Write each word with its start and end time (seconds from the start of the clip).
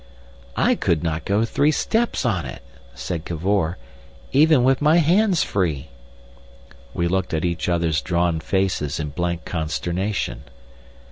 "I 0.57 0.73
could 0.73 1.03
not 1.03 1.25
go 1.25 1.45
three 1.45 1.69
steps 1.69 2.25
on 2.25 2.43
it," 2.43 2.63
said 2.95 3.23
Cavor, 3.23 3.77
"even 4.31 4.63
with 4.63 4.81
my 4.81 4.97
hands 4.97 5.43
free." 5.43 5.89
We 6.95 7.07
looked 7.07 7.35
at 7.35 7.45
each 7.45 7.69
other's 7.69 8.01
drawn 8.01 8.39
faces 8.39 8.99
in 8.99 9.09
blank 9.09 9.45
consternation. 9.45 10.45